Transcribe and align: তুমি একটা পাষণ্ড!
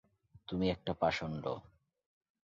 তুমি 0.47 0.65
একটা 0.69 0.91
পাষণ্ড! 0.93 1.45